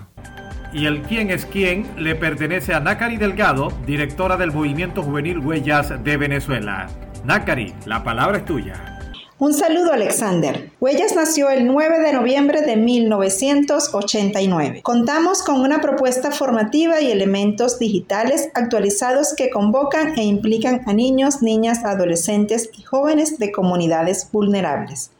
Y 0.73 0.87
el 0.87 1.03
quién 1.03 1.29
es 1.29 1.45
quién 1.45 1.85
le 1.99 2.15
pertenece 2.15 2.73
a 2.73 2.79
Nácari 2.79 3.17
Delgado, 3.17 3.71
directora 3.85 4.35
del 4.35 4.51
Movimiento 4.51 5.03
Juvenil 5.03 5.37
Huellas 5.37 5.93
de 6.03 6.17
Venezuela. 6.17 6.87
Nácari, 7.23 7.75
la 7.85 8.03
palabra 8.03 8.39
es 8.39 8.45
tuya. 8.45 8.98
Un 9.41 9.53
saludo 9.53 9.93
Alexander. 9.93 10.69
Huellas 10.81 11.15
nació 11.15 11.49
el 11.49 11.65
9 11.65 12.01
de 12.01 12.11
noviembre 12.11 12.61
de 12.61 12.75
1989. 12.75 14.81
Contamos 14.81 15.43
con 15.43 15.61
una 15.61 15.79
propuesta 15.79 16.31
formativa 16.31 16.99
y 16.99 17.09
elementos 17.09 17.79
digitales 17.79 18.49
actualizados 18.53 19.33
que 19.37 19.49
convocan 19.49 20.19
e 20.19 20.25
implican 20.25 20.81
a 20.87 20.93
niños, 20.93 21.41
niñas, 21.41 21.85
adolescentes 21.85 22.69
y 22.77 22.81
jóvenes 22.81 23.39
de 23.39 23.53
comunidades 23.53 24.27
vulnerables. 24.29 25.11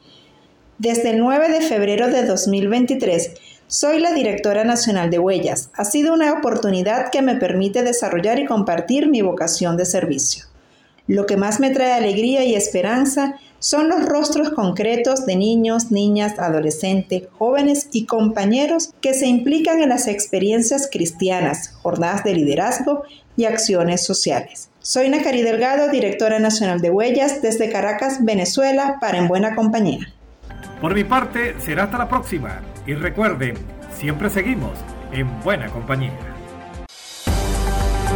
Desde 0.79 1.11
el 1.11 1.19
9 1.19 1.47
de 1.47 1.61
febrero 1.61 2.09
de 2.09 2.25
2023, 2.25 3.35
soy 3.67 4.01
la 4.01 4.11
directora 4.11 4.65
nacional 4.65 5.09
de 5.11 5.19
Huellas. 5.19 5.69
Ha 5.75 5.85
sido 5.85 6.13
una 6.13 6.33
oportunidad 6.33 7.09
que 7.09 7.21
me 7.21 7.35
permite 7.35 7.83
desarrollar 7.83 8.37
y 8.37 8.45
compartir 8.45 9.07
mi 9.07 9.21
vocación 9.21 9.77
de 9.77 9.85
servicio. 9.85 10.48
Lo 11.09 11.25
que 11.25 11.37
más 11.37 11.59
me 11.59 11.71
trae 11.71 11.93
alegría 11.93 12.43
y 12.45 12.53
esperanza 12.53 13.39
son 13.57 13.89
los 13.89 14.05
rostros 14.05 14.51
concretos 14.51 15.25
de 15.25 15.37
niños, 15.37 15.89
niñas, 15.89 16.37
adolescentes, 16.37 17.23
jóvenes 17.35 17.89
y 17.91 18.05
compañeros 18.05 18.93
que 19.01 19.15
se 19.15 19.25
implican 19.25 19.81
en 19.81 19.89
las 19.89 20.07
experiencias 20.07 20.87
cristianas, 20.91 21.69
jornadas 21.81 22.23
de 22.23 22.35
liderazgo 22.35 23.01
y 23.35 23.45
acciones 23.45 24.05
sociales. 24.05 24.69
Soy 24.81 25.09
Nacari 25.09 25.41
Delgado, 25.41 25.89
directora 25.89 26.37
nacional 26.37 26.79
de 26.79 26.91
Huellas 26.91 27.41
desde 27.41 27.71
Caracas, 27.71 28.23
Venezuela, 28.23 28.97
para 29.01 29.17
En 29.17 29.27
Buena 29.27 29.55
Compañía. 29.55 30.13
Por 30.79 30.93
mi 30.93 31.05
parte, 31.05 31.55
será 31.59 31.85
hasta 31.85 31.97
la 31.97 32.07
próxima. 32.07 32.61
Y 32.85 32.93
recuerden, 32.93 33.55
siempre 33.97 34.29
seguimos 34.29 34.77
en 35.11 35.41
buena 35.41 35.69
compañía. 35.69 36.38